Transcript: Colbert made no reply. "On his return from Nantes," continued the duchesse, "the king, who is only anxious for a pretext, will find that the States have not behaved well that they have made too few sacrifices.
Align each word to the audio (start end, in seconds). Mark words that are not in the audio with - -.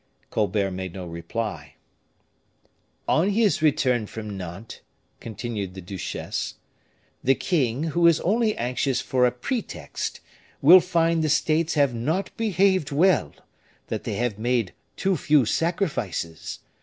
Colbert 0.31 0.71
made 0.71 0.93
no 0.95 1.05
reply. 1.05 1.75
"On 3.07 3.29
his 3.29 3.61
return 3.61 4.07
from 4.07 4.35
Nantes," 4.35 4.79
continued 5.19 5.75
the 5.75 5.79
duchesse, 5.81 6.55
"the 7.23 7.35
king, 7.35 7.83
who 7.83 8.07
is 8.07 8.19
only 8.21 8.57
anxious 8.57 8.99
for 8.99 9.27
a 9.27 9.31
pretext, 9.31 10.19
will 10.59 10.79
find 10.79 11.19
that 11.19 11.27
the 11.27 11.29
States 11.29 11.75
have 11.75 11.93
not 11.93 12.35
behaved 12.35 12.91
well 12.91 13.31
that 13.89 14.03
they 14.03 14.13
have 14.15 14.39
made 14.39 14.73
too 14.97 15.15
few 15.15 15.45
sacrifices. 15.45 16.61